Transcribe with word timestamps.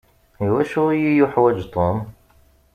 I 0.45 0.47
wacu 0.53 0.83
iyi-yuḥwaǧ 0.93 1.57
Tom? 1.73 1.97